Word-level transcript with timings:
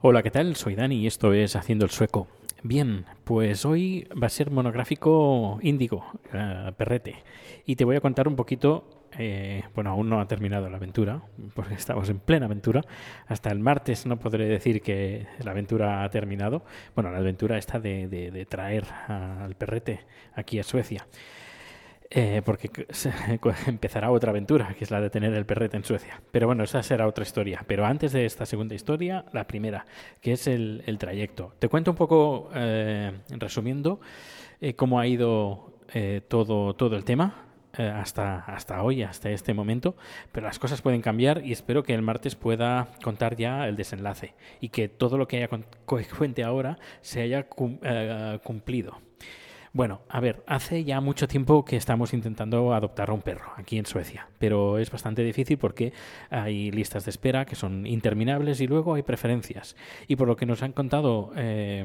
Hola, 0.00 0.22
¿qué 0.22 0.30
tal? 0.30 0.54
Soy 0.54 0.76
Dani 0.76 0.98
y 0.98 1.08
esto 1.08 1.32
es 1.32 1.56
Haciendo 1.56 1.84
el 1.84 1.90
Sueco. 1.90 2.28
Bien, 2.62 3.06
pues 3.24 3.64
hoy 3.64 4.06
va 4.10 4.28
a 4.28 4.30
ser 4.30 4.52
monográfico 4.52 5.58
índigo, 5.62 6.04
eh, 6.32 6.70
perrete, 6.76 7.24
y 7.66 7.74
te 7.74 7.84
voy 7.84 7.96
a 7.96 8.00
contar 8.00 8.28
un 8.28 8.36
poquito, 8.36 9.03
eh, 9.18 9.62
bueno, 9.74 9.90
aún 9.90 10.08
no 10.08 10.20
ha 10.20 10.26
terminado 10.26 10.68
la 10.68 10.76
aventura, 10.76 11.22
porque 11.54 11.74
estamos 11.74 12.08
en 12.08 12.18
plena 12.18 12.46
aventura, 12.46 12.82
hasta 13.26 13.50
el 13.50 13.58
martes 13.58 14.06
no 14.06 14.18
podré 14.18 14.46
decir 14.46 14.82
que 14.82 15.26
la 15.42 15.52
aventura 15.52 16.04
ha 16.04 16.10
terminado, 16.10 16.64
bueno, 16.94 17.10
la 17.10 17.18
aventura 17.18 17.58
está 17.58 17.78
de, 17.78 18.46
traer 18.48 18.84
al 19.08 19.54
perrete 19.54 20.00
aquí 20.34 20.58
a 20.58 20.62
Suecia. 20.62 21.06
Eh, 22.16 22.42
porque 22.44 22.70
empezará 23.66 24.10
otra 24.12 24.30
aventura, 24.30 24.74
que 24.78 24.84
es 24.84 24.90
la 24.90 25.00
de 25.00 25.10
tener 25.10 25.32
el 25.34 25.46
perrete 25.46 25.76
en 25.76 25.84
Suecia. 25.84 26.22
Pero 26.30 26.46
bueno, 26.46 26.62
esa 26.62 26.80
será 26.82 27.08
otra 27.08 27.24
historia. 27.24 27.64
Pero 27.66 27.86
antes 27.86 28.12
de 28.12 28.24
esta 28.24 28.46
segunda 28.46 28.74
historia, 28.76 29.24
la 29.32 29.48
primera, 29.48 29.84
que 30.20 30.32
es 30.32 30.46
el, 30.46 30.84
trayecto. 30.98 31.54
Te 31.58 31.68
cuento 31.68 31.90
un 31.90 31.96
poco, 31.96 32.50
eh, 32.54 33.10
resumiendo, 33.30 34.00
eh, 34.60 34.74
cómo 34.74 35.00
ha 35.00 35.06
ido 35.08 35.72
todo, 36.28 36.74
todo 36.74 36.96
el 36.96 37.04
tema. 37.04 37.43
Eh, 37.78 37.88
hasta, 37.88 38.40
hasta 38.40 38.82
hoy, 38.82 39.02
hasta 39.02 39.30
este 39.30 39.54
momento, 39.54 39.96
pero 40.32 40.46
las 40.46 40.58
cosas 40.58 40.82
pueden 40.82 41.02
cambiar 41.02 41.44
y 41.44 41.52
espero 41.52 41.82
que 41.82 41.94
el 41.94 42.02
martes 42.02 42.34
pueda 42.34 42.88
contar 43.02 43.36
ya 43.36 43.66
el 43.66 43.76
desenlace 43.76 44.34
y 44.60 44.68
que 44.68 44.88
todo 44.88 45.18
lo 45.18 45.28
que 45.28 45.38
haya 45.38 45.48
cuente 46.18 46.44
ahora 46.44 46.78
se 47.00 47.22
haya 47.22 47.46
eh, 47.82 48.38
cumplido. 48.42 48.98
Bueno, 49.74 50.02
a 50.08 50.20
ver, 50.20 50.44
hace 50.46 50.84
ya 50.84 51.00
mucho 51.00 51.26
tiempo 51.26 51.64
que 51.64 51.76
estamos 51.76 52.14
intentando 52.14 52.72
adoptar 52.74 53.10
a 53.10 53.12
un 53.12 53.22
perro 53.22 53.52
aquí 53.56 53.76
en 53.76 53.86
Suecia, 53.86 54.28
pero 54.38 54.78
es 54.78 54.88
bastante 54.88 55.24
difícil 55.24 55.58
porque 55.58 55.92
hay 56.30 56.70
listas 56.70 57.06
de 57.06 57.10
espera 57.10 57.44
que 57.44 57.56
son 57.56 57.84
interminables 57.84 58.60
y 58.60 58.68
luego 58.68 58.94
hay 58.94 59.02
preferencias. 59.02 59.74
Y 60.06 60.14
por 60.14 60.28
lo 60.28 60.36
que 60.36 60.46
nos 60.46 60.62
han 60.62 60.70
contado 60.70 61.32
eh, 61.34 61.84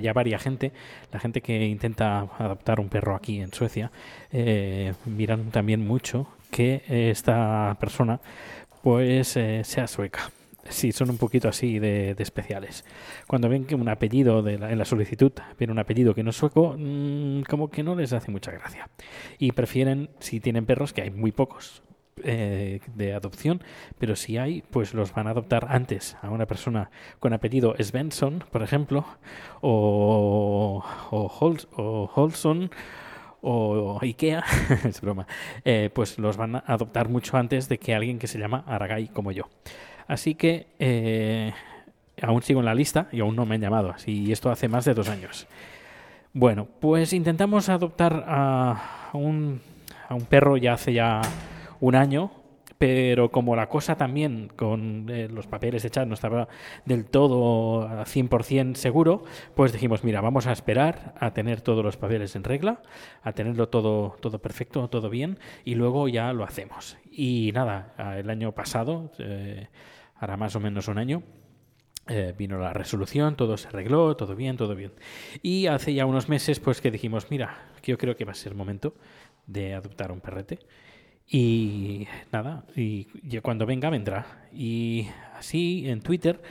ya 0.00 0.12
varia 0.12 0.38
gente, 0.38 0.72
la 1.12 1.20
gente 1.20 1.40
que 1.40 1.66
intenta 1.66 2.20
adoptar 2.38 2.80
un 2.80 2.88
perro 2.88 3.14
aquí 3.14 3.40
en 3.40 3.52
Suecia, 3.52 3.90
eh, 4.30 4.92
miran 5.06 5.50
también 5.50 5.86
mucho 5.86 6.26
que 6.50 6.82
esta 6.88 7.76
persona 7.80 8.20
pues 8.82 9.36
eh, 9.36 9.62
sea 9.64 9.86
sueca. 9.86 10.30
Sí, 10.68 10.92
son 10.92 11.10
un 11.10 11.18
poquito 11.18 11.48
así 11.48 11.80
de, 11.80 12.14
de 12.14 12.22
especiales. 12.22 12.84
Cuando 13.26 13.48
ven 13.48 13.64
que 13.64 13.74
un 13.74 13.88
apellido 13.88 14.42
de 14.42 14.58
la- 14.58 14.70
en 14.70 14.78
la 14.78 14.84
solicitud 14.84 15.32
viene 15.58 15.72
un 15.72 15.78
apellido 15.80 16.14
que 16.14 16.22
no 16.22 16.30
es 16.30 16.36
sueco, 16.36 16.76
mm, 16.78 17.42
como 17.48 17.68
que 17.68 17.82
no 17.82 17.96
les 17.96 18.12
hace 18.12 18.30
mucha 18.30 18.52
gracia. 18.52 18.88
Y 19.38 19.52
prefieren, 19.52 20.10
si 20.20 20.38
tienen 20.38 20.64
perros, 20.64 20.92
que 20.92 21.02
hay 21.02 21.10
muy 21.10 21.32
pocos 21.32 21.82
eh, 22.22 22.80
de 22.94 23.14
adopción, 23.14 23.62
pero 23.98 24.16
si 24.16 24.36
hay, 24.38 24.62
pues 24.70 24.94
los 24.94 25.12
van 25.14 25.26
a 25.26 25.30
adoptar 25.30 25.66
antes 25.70 26.16
a 26.22 26.30
una 26.30 26.46
persona 26.46 26.90
con 27.20 27.32
apellido 27.32 27.74
Svensson, 27.78 28.44
por 28.50 28.62
ejemplo, 28.62 29.04
o, 29.60 30.84
o, 31.10 31.28
Hols- 31.28 31.68
o 31.76 32.10
Holson, 32.14 32.70
o 33.40 33.98
Ikea, 34.00 34.44
es 34.84 35.00
broma, 35.00 35.26
eh, 35.64 35.90
pues 35.92 36.18
los 36.18 36.36
van 36.36 36.56
a 36.56 36.64
adoptar 36.66 37.08
mucho 37.08 37.36
antes 37.36 37.68
de 37.68 37.78
que 37.78 37.94
alguien 37.94 38.18
que 38.18 38.26
se 38.26 38.38
llama 38.38 38.64
Aragay 38.66 39.08
como 39.08 39.32
yo. 39.32 39.48
Así 40.06 40.34
que 40.34 40.66
eh, 40.78 41.52
aún 42.20 42.42
sigo 42.42 42.60
en 42.60 42.66
la 42.66 42.74
lista 42.74 43.08
y 43.12 43.20
aún 43.20 43.34
no 43.36 43.46
me 43.46 43.54
han 43.56 43.60
llamado, 43.60 43.90
así 43.90 44.24
y 44.26 44.32
esto 44.32 44.50
hace 44.50 44.68
más 44.68 44.84
de 44.84 44.94
dos 44.94 45.08
años. 45.08 45.46
Bueno, 46.34 46.66
pues 46.80 47.12
intentamos 47.12 47.68
adoptar 47.68 48.24
a 48.26 49.10
a 49.12 50.14
un 50.14 50.24
perro 50.28 50.56
ya 50.56 50.72
hace 50.74 50.92
ya 50.92 51.20
un 51.82 51.96
año, 51.96 52.30
pero 52.78 53.32
como 53.32 53.56
la 53.56 53.68
cosa 53.68 53.96
también 53.96 54.50
con 54.54 55.08
eh, 55.10 55.28
los 55.28 55.48
papeles 55.48 55.84
hechos 55.84 56.06
no 56.06 56.14
estaba 56.14 56.46
del 56.84 57.06
todo 57.06 57.82
a 57.82 58.04
100% 58.04 58.76
seguro, 58.76 59.24
pues 59.56 59.72
dijimos, 59.72 60.04
mira, 60.04 60.20
vamos 60.20 60.46
a 60.46 60.52
esperar 60.52 61.14
a 61.18 61.32
tener 61.32 61.60
todos 61.60 61.84
los 61.84 61.96
papeles 61.96 62.36
en 62.36 62.44
regla, 62.44 62.82
a 63.22 63.32
tenerlo 63.32 63.68
todo, 63.68 64.16
todo 64.20 64.40
perfecto, 64.40 64.88
todo 64.88 65.10
bien, 65.10 65.40
y 65.64 65.74
luego 65.74 66.06
ya 66.06 66.32
lo 66.32 66.44
hacemos. 66.44 66.96
Y 67.10 67.50
nada, 67.52 67.94
el 68.16 68.30
año 68.30 68.52
pasado, 68.52 69.10
eh, 69.18 69.66
hará 70.14 70.36
más 70.36 70.54
o 70.54 70.60
menos 70.60 70.86
un 70.86 70.98
año, 70.98 71.24
eh, 72.06 72.32
vino 72.38 72.58
la 72.58 72.72
resolución, 72.72 73.34
todo 73.34 73.56
se 73.56 73.66
arregló, 73.66 74.16
todo 74.16 74.36
bien, 74.36 74.56
todo 74.56 74.76
bien. 74.76 74.92
Y 75.42 75.66
hace 75.66 75.94
ya 75.94 76.06
unos 76.06 76.28
meses, 76.28 76.60
pues 76.60 76.80
que 76.80 76.92
dijimos, 76.92 77.28
mira, 77.28 77.72
yo 77.82 77.98
creo 77.98 78.14
que 78.14 78.24
va 78.24 78.32
a 78.32 78.36
ser 78.36 78.54
momento 78.54 78.94
de 79.46 79.74
adoptar 79.74 80.12
un 80.12 80.20
perrete. 80.20 80.60
Y 81.34 82.06
nada, 82.30 82.64
y 82.76 83.06
cuando 83.40 83.64
venga, 83.64 83.88
vendrá. 83.88 84.26
Y 84.52 85.08
así 85.34 85.88
en 85.88 86.02
Twitter, 86.02 86.42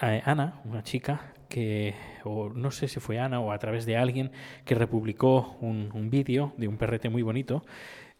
eh, 0.00 0.22
Ana, 0.24 0.62
una 0.64 0.82
chica 0.82 1.34
que, 1.50 1.94
o 2.24 2.48
no 2.48 2.70
sé 2.70 2.88
si 2.88 3.00
fue 3.00 3.18
Ana 3.18 3.40
o 3.40 3.52
a 3.52 3.58
través 3.58 3.84
de 3.84 3.98
alguien, 3.98 4.32
que 4.64 4.74
republicó 4.74 5.58
un, 5.60 5.90
un 5.92 6.08
vídeo 6.08 6.54
de 6.56 6.68
un 6.68 6.78
perrete 6.78 7.10
muy 7.10 7.20
bonito. 7.22 7.64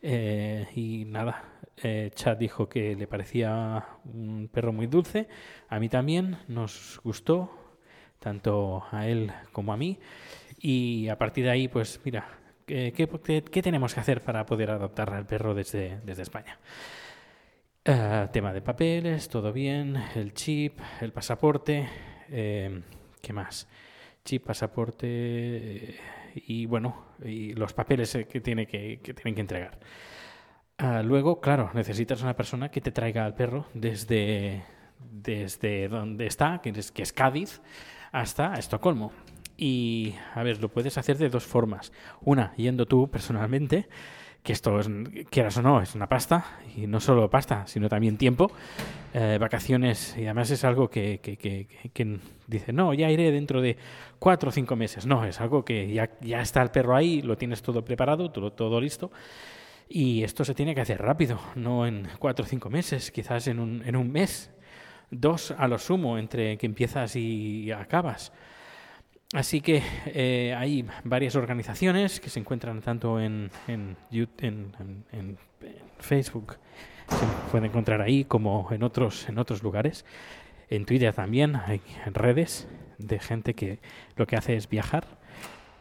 eh, 0.03 0.67
y 0.77 1.07
nada, 1.07 1.45
eh, 1.83 2.11
Chad 2.15 2.37
dijo 2.37 2.69
que 2.69 2.95
le 2.97 3.07
parecía 3.07 3.87
un 4.05 4.49
perro 4.53 4.73
muy 4.73 4.87
dulce. 4.87 5.29
A 5.69 5.81
mí 5.81 5.89
también 5.89 6.37
nos 6.49 7.01
gustó, 7.03 7.51
tanto 8.21 8.85
a 8.93 9.09
él 9.09 9.33
como 9.53 9.73
a 9.73 9.77
mí. 9.79 9.99
Y 10.59 11.09
a 11.09 11.19
partir 11.19 11.45
de 11.45 11.51
ahí, 11.51 11.69
pues 11.69 12.01
mira, 12.05 12.27
¿qué, 12.67 12.93
qué- 12.93 13.63
tenemos 13.63 13.95
que 13.95 14.01
hacer 14.01 14.23
para 14.23 14.47
poder 14.47 14.71
adoptar 14.71 15.13
al 15.15 15.27
perro 15.27 15.55
desde, 15.55 16.01
España? 16.23 16.59
Eh, 17.85 18.29
tema 18.33 18.53
de 18.53 18.63
papeles, 18.63 19.29
todo 19.29 19.53
bien, 19.53 19.97
el 20.15 20.33
chip, 20.33 20.79
el 21.03 21.13
pasaporte, 21.13 21.87
eh, 22.31 22.83
¿qué 23.21 23.33
más? 23.33 23.69
Chip, 24.25 24.47
pasaporte 24.47 25.07
eh, 25.07 25.97
y 26.47 26.65
bueno, 26.67 27.09
y 27.23 27.53
los 27.53 27.75
papeles 27.75 28.15
eh, 28.15 28.27
que, 28.27 28.41
tiene 28.41 28.67
que, 28.67 29.01
que 29.03 29.13
tienen 29.13 29.35
que 29.35 29.43
entregar. 29.43 29.79
Ah, 30.79 31.03
luego, 31.05 31.41
claro, 31.41 31.71
necesitas 31.75 32.23
una 32.23 32.35
persona 32.35 32.71
que 32.71 32.81
te 32.81 32.91
traiga 32.91 33.25
al 33.27 33.35
perro 33.35 33.67
desde, 33.75 34.65
desde 34.99 35.89
donde 35.89 36.27
está, 36.27 36.61
que 36.63 36.71
es, 36.71 36.91
que 36.91 37.03
es 37.03 37.13
Cádiz, 37.13 37.61
hasta 38.13 38.55
Estocolmo. 38.55 39.13
Y, 39.57 40.15
a 40.35 40.43
ver, 40.43 40.61
lo 40.61 40.69
puedes 40.69 40.99
hacer 40.99 41.17
de 41.19 41.29
dos 41.29 41.45
formas. 41.45 41.93
Una, 42.23 42.55
yendo 42.57 42.87
tú 42.87 43.09
personalmente, 43.09 43.89
que 44.43 44.53
esto, 44.53 44.79
es, 44.81 44.91
quieras 45.31 45.57
o 45.57 45.63
no, 45.63 45.81
es 45.81 45.95
una 45.95 46.09
pasta, 46.09 46.59
y 46.77 46.87
no 46.87 47.01
solo 47.01 47.31
pasta, 47.31 47.67
sino 47.67 47.89
también 47.89 48.19
tiempo, 48.19 48.51
eh, 49.15 49.39
vacaciones, 49.41 50.15
y 50.19 50.25
además 50.25 50.51
es 50.51 50.65
algo 50.65 50.91
que, 50.91 51.21
que, 51.23 51.37
que, 51.37 51.67
que- 51.93 52.19
dice, 52.47 52.73
no, 52.73 52.93
ya 52.93 53.11
iré 53.11 53.31
dentro 53.31 53.63
de 53.63 53.79
cuatro 54.19 54.51
o 54.51 54.53
cinco 54.53 54.77
meses. 54.77 55.07
No, 55.07 55.25
es 55.25 55.41
algo 55.41 55.65
que 55.65 55.91
ya, 55.93 56.11
ya 56.21 56.41
está 56.43 56.61
el 56.61 56.71
perro 56.71 56.95
ahí, 56.97 57.23
lo 57.23 57.39
tienes 57.39 57.63
todo 57.63 57.85
preparado, 57.85 58.31
todo, 58.31 58.53
todo 58.53 58.81
listo. 58.81 59.11
Y 59.89 60.25
esto 60.25 60.45
se 60.45 60.55
tiene 60.55 60.75
que 60.75 60.81
hacer 60.81 61.01
rápido, 61.01 61.39
no 61.55 61.87
en 61.87 62.09
cuatro 62.19 62.45
o 62.45 62.49
cinco 62.49 62.71
meses, 62.71 63.11
quizás 63.11 63.47
en 63.47 63.61
un, 63.61 63.83
en 63.87 63.97
un 63.97 64.11
mes, 64.11 64.51
dos 65.11 65.53
a 65.53 65.69
lo 65.69 65.79
sumo, 65.79 66.19
entre 66.19 66.59
que 66.59 66.67
empiezas 66.67 67.17
y 67.17 67.71
acabas. 67.71 68.33
Así 69.35 69.61
que 69.61 69.83
eh, 70.07 70.55
hay 70.57 70.87
varias 71.03 71.35
organizaciones 71.35 72.21
que 72.21 72.31
se 72.31 72.39
encuentran 72.39 72.81
tanto 72.81 73.21
en, 73.21 73.51
en, 73.67 73.97
en 74.39 75.39
Facebook, 75.99 76.57
se 77.09 77.51
puede 77.51 77.67
encontrar 77.67 78.01
ahí, 78.01 78.25
como 78.25 78.69
en 78.71 78.85
otros, 78.85 79.29
en 79.29 79.39
otros 79.39 79.65
lugares. 79.65 80.05
En 80.71 80.85
Twitter 80.85 81.13
también 81.13 81.57
hay 81.57 81.81
redes 82.13 82.69
de 82.99 83.19
gente 83.19 83.55
que 83.55 83.81
lo 84.17 84.25
que 84.27 84.37
hace 84.37 84.55
es 84.55 84.69
viajar 84.69 85.05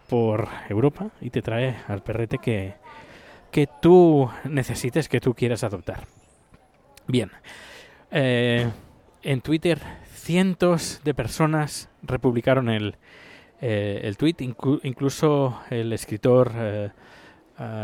por 0.09 0.49
Europa 0.67 1.11
y 1.21 1.29
te 1.29 1.43
trae 1.43 1.75
al 1.87 2.01
perrete 2.01 2.39
que, 2.39 2.73
que 3.51 3.67
tú 3.81 4.31
necesites, 4.45 5.07
que 5.07 5.21
tú 5.21 5.35
quieras 5.35 5.63
adoptar. 5.63 6.07
Bien. 7.07 7.29
Eh, 8.09 8.67
en 9.21 9.41
Twitter 9.41 9.79
cientos 10.11 11.01
de 11.03 11.13
personas 11.13 11.89
republicaron 12.01 12.69
el, 12.69 12.97
eh, 13.65 14.01
el 14.03 14.17
tweet, 14.17 14.35
inclu- 14.39 14.81
incluso 14.83 15.59
el 15.69 15.93
escritor 15.93 16.51
eh, 16.55 16.91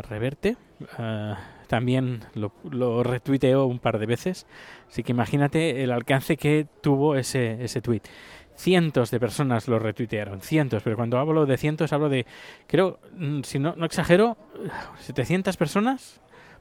Reverte 0.09 0.57
ah, 0.97 1.37
también 1.67 2.25
lo, 2.33 2.51
lo 2.69 3.03
retuiteó 3.03 3.65
un 3.65 3.79
par 3.79 3.99
de 3.99 4.05
veces. 4.07 4.45
Así 4.89 5.03
que 5.03 5.11
imagínate 5.11 5.83
el 5.83 5.91
alcance 5.91 6.35
que 6.37 6.67
tuvo 6.81 7.15
ese, 7.15 7.63
ese 7.63 7.81
tweet. 7.81 8.01
Cientos 8.55 9.09
de 9.11 9.19
personas 9.21 9.69
lo 9.69 9.79
retuitearon, 9.79 10.41
cientos, 10.41 10.83
pero 10.83 10.97
cuando 10.97 11.17
hablo 11.17 11.45
de 11.45 11.55
cientos 11.55 11.93
hablo 11.93 12.09
de, 12.09 12.25
creo, 12.67 12.99
mm, 13.15 13.43
si 13.43 13.57
no, 13.59 13.73
no 13.77 13.85
exagero, 13.85 14.35
700 14.99 15.55
personas, 15.55 16.19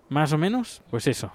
más 0.08 0.32
o 0.32 0.38
menos, 0.38 0.82
pues 0.90 1.08
eso. 1.08 1.32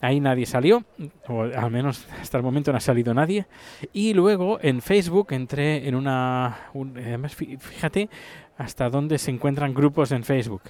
Ahí 0.00 0.20
nadie 0.20 0.44
salió, 0.46 0.84
o 1.26 1.42
al 1.42 1.70
menos 1.70 2.06
hasta 2.20 2.36
el 2.36 2.42
momento 2.44 2.70
no 2.70 2.78
ha 2.78 2.80
salido 2.80 3.14
nadie. 3.14 3.46
Y 3.92 4.12
luego 4.12 4.58
en 4.60 4.82
Facebook 4.82 5.28
entré 5.32 5.88
en 5.88 5.94
una... 5.94 6.68
un- 6.74 6.98
además, 6.98 7.36
fí- 7.38 7.58
fíjate 7.58 8.10
hasta 8.58 8.90
dónde 8.90 9.18
se 9.18 9.30
encuentran 9.30 9.72
grupos 9.74 10.12
en 10.12 10.22
Facebook. 10.24 10.62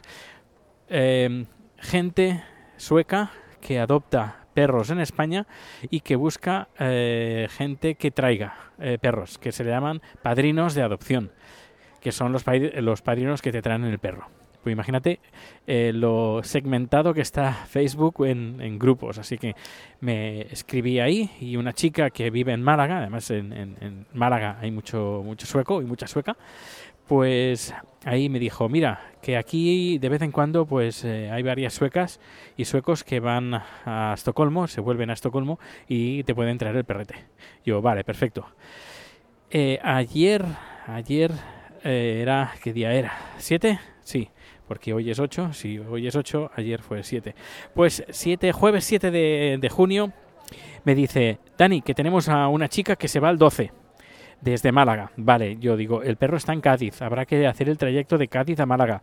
Em, 0.89 1.47
gente 1.79 2.43
sueca 2.77 3.33
que 3.61 3.81
adopta 3.81 4.47
perros 4.55 4.91
en 4.91 5.01
España 5.01 5.47
y 5.91 6.01
que 6.01 6.17
busca 6.17 6.69
eh, 6.79 7.49
gente 7.51 7.97
que 7.97 8.11
traiga 8.13 8.55
eh, 8.79 8.97
perros, 9.01 9.39
que 9.39 9.53
se 9.53 9.65
le 9.65 9.71
llaman 9.71 10.01
padrinos 10.23 10.75
de 10.75 10.83
adopción, 10.83 11.33
que 12.01 12.13
son 12.13 12.33
los, 12.33 12.45
los 12.77 13.03
padrinos 13.03 13.43
que 13.43 13.53
te 13.53 13.61
traen 13.61 13.85
el 13.85 13.99
perro. 13.99 14.29
Pues 14.67 14.73
imagínate 14.73 15.21
eh, 15.69 15.93
lo 15.95 16.41
segmentado 16.43 17.15
que 17.15 17.21
está 17.21 17.53
Facebook 17.53 18.27
en, 18.27 18.81
grupos. 18.81 19.17
Así 19.17 19.39
que 19.39 19.55
me 20.01 20.41
escribí 20.51 20.99
ahí 20.99 21.31
y 21.41 21.55
una 21.55 21.73
chica 21.73 22.11
que 22.11 22.31
vive 22.31 22.53
en 22.53 22.65
Málaga, 22.65 22.99
además 22.99 23.31
en, 23.31 24.07
Málaga 24.13 24.59
hay 24.61 24.73
mucho, 24.73 25.23
mucho 25.25 25.47
sueco 25.47 25.81
y 25.83 25.85
mucha 25.85 26.09
sueca, 26.09 26.37
pues 27.07 27.73
ahí 28.05 28.29
me 28.29 28.41
dijo, 28.41 28.69
mira, 28.69 29.13
que 29.23 29.37
aquí 29.37 29.99
de 29.99 30.09
vez 30.09 30.23
en 30.23 30.33
cuando 30.33 30.67
pues 30.67 31.05
eh, 31.05 31.31
hay 31.31 31.45
varias 31.45 31.73
suecas 31.73 32.19
y 32.57 32.65
suecos 32.65 33.05
que 33.05 33.21
van 33.21 33.55
a 33.55 34.15
Estocolmo, 34.17 34.67
se 34.67 34.81
vuelven 34.81 35.11
a 35.11 35.13
Estocolmo 35.13 35.61
y 35.87 36.25
te 36.25 36.35
pueden 36.35 36.59
traer 36.59 36.75
el 36.75 36.85
perrete. 36.85 37.15
Yo, 37.65 37.81
vale, 37.81 38.03
perfecto. 38.03 38.49
Eh, 39.49 39.79
ayer, 39.81 40.45
ayer 40.89 41.31
era, 41.85 42.53
¿qué 42.65 42.73
día 42.73 42.93
era? 42.93 43.13
¿Siete? 43.39 43.79
Sí, 44.03 44.29
porque 44.67 44.93
hoy 44.93 45.11
es 45.11 45.19
8, 45.19 45.53
sí, 45.53 45.79
hoy 45.79 46.07
es 46.07 46.17
8, 46.17 46.51
ayer 46.55 46.83
fue 46.83 47.03
7. 47.03 47.35
Pues 47.75 48.05
7, 48.09 48.53
jueves 48.53 48.85
7 48.85 49.11
de, 49.11 49.69
junio, 49.71 50.13
me 50.85 50.95
dice, 50.95 51.39
Dani, 51.57 51.83
que 51.83 51.95
tenemos 51.95 52.29
a 52.29 52.49
una 52.49 52.69
chica 52.69 52.97
que 52.97 53.09
se 53.09 53.21
va 53.21 53.29
al 53.29 53.39
12 53.39 53.73
desde 54.41 54.73
Málaga. 54.73 55.11
Vale, 55.17 55.57
yo 55.59 55.77
digo, 55.77 56.03
el 56.03 56.17
perro 56.17 56.37
está 56.37 56.53
en 56.53 56.61
Cádiz, 56.61 57.01
habrá 57.03 57.25
que 57.27 57.47
hacer 57.47 57.69
el 57.69 57.79
trayecto 57.79 58.19
de 58.19 58.29
Cádiz 58.29 58.61
a 58.61 58.67
Málaga. 58.67 59.03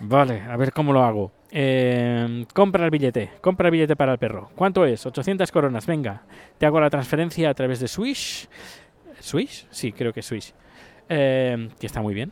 Vale, 0.00 0.42
a 0.42 0.56
ver 0.56 0.72
cómo 0.72 0.92
lo 0.92 1.02
hago. 1.02 1.32
Eh, 1.50 2.44
compra 2.54 2.84
el 2.84 2.90
billete, 2.90 3.30
compra 3.40 3.68
el 3.68 3.72
billete 3.72 3.96
para 3.96 4.12
el 4.12 4.18
perro. 4.18 4.50
¿Cuánto 4.54 4.84
es? 4.84 5.04
800 5.04 5.50
coronas, 5.50 5.86
venga. 5.86 6.22
Te 6.56 6.66
hago 6.66 6.80
la 6.80 6.90
transferencia 6.90 7.50
a 7.50 7.54
través 7.54 7.80
de 7.80 7.88
Swish. 7.88 8.48
¿Swish? 9.18 9.66
Sí, 9.70 9.92
creo 9.92 10.12
que 10.12 10.20
es 10.20 10.26
Swish. 10.26 10.52
Eh, 11.08 11.68
que 11.80 11.86
está 11.86 12.00
muy 12.00 12.14
bien. 12.14 12.30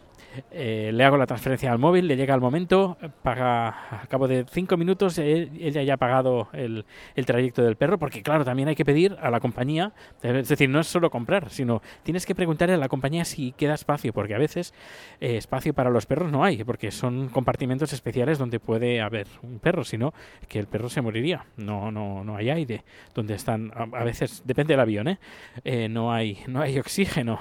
Eh, 0.50 0.90
le 0.92 1.04
hago 1.04 1.16
la 1.16 1.26
transferencia 1.26 1.70
al 1.72 1.78
móvil, 1.78 2.06
le 2.06 2.16
llega 2.16 2.34
al 2.34 2.40
momento, 2.40 2.96
paga 3.22 4.00
al 4.00 4.08
cabo 4.08 4.28
de 4.28 4.44
cinco 4.50 4.76
minutos, 4.76 5.18
él- 5.18 5.50
ella 5.60 5.82
ya 5.82 5.94
ha 5.94 5.96
pagado 5.96 6.48
el, 6.52 6.84
el 7.14 7.26
trayecto 7.26 7.62
del 7.62 7.76
perro, 7.76 7.98
porque 7.98 8.22
claro, 8.22 8.44
también 8.44 8.68
hay 8.68 8.74
que 8.74 8.84
pedir 8.84 9.16
a 9.20 9.30
la 9.30 9.40
compañía, 9.40 9.92
es 10.22 10.48
decir, 10.48 10.68
no 10.68 10.80
es 10.80 10.86
solo 10.86 11.10
comprar, 11.10 11.50
sino 11.50 11.82
tienes 12.02 12.26
que 12.26 12.34
preguntarle 12.34 12.74
a 12.74 12.78
la 12.78 12.88
compañía 12.88 13.24
si 13.24 13.52
queda 13.52 13.74
espacio, 13.74 14.12
porque 14.12 14.34
a 14.34 14.38
veces 14.38 14.74
eh, 15.20 15.36
espacio 15.36 15.74
para 15.74 15.90
los 15.90 16.06
perros 16.06 16.30
no 16.30 16.44
hay, 16.44 16.64
porque 16.64 16.90
son 16.90 17.28
compartimentos 17.28 17.92
especiales 17.92 18.38
donde 18.38 18.60
puede 18.60 19.00
haber 19.00 19.26
un 19.42 19.58
perro, 19.58 19.84
si 19.84 19.98
no, 19.98 20.12
que 20.48 20.58
el 20.58 20.66
perro 20.66 20.88
se 20.88 21.00
moriría, 21.02 21.46
no, 21.56 21.90
no, 21.90 22.24
no 22.24 22.36
hay 22.36 22.50
aire, 22.50 22.84
donde 23.14 23.34
están, 23.34 23.72
a, 23.74 24.04
veces, 24.04 24.42
depende 24.44 24.72
del 24.74 24.80
avión, 24.80 25.08
¿eh? 25.08 25.18
Eh, 25.64 25.88
no, 25.88 26.12
hay, 26.12 26.38
no 26.46 26.60
hay 26.60 26.78
oxígeno. 26.78 27.38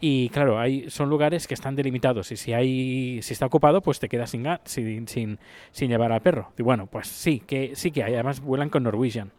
Y 0.00 0.30
claro, 0.30 0.58
hay, 0.58 0.88
son 0.88 1.10
lugares 1.10 1.46
que 1.46 1.54
están 1.54 1.76
delimitados 1.76 2.32
y 2.32 2.36
si 2.36 2.52
hay 2.54 3.20
si 3.22 3.32
está 3.34 3.46
ocupado, 3.46 3.82
pues 3.82 3.98
te 4.00 4.08
quedas 4.08 4.30
sin, 4.30 4.46
sin, 4.64 5.06
sin, 5.06 5.88
llevar 5.88 6.12
al 6.12 6.22
perro. 6.22 6.52
Y 6.58 6.62
bueno, 6.62 6.86
pues 6.86 7.06
sí, 7.08 7.40
que 7.40 7.76
sí 7.76 7.90
que 7.90 8.02
hay. 8.02 8.14
Además 8.14 8.40
vuelan 8.40 8.70
con 8.70 8.82
Norwegian. 8.82 9.30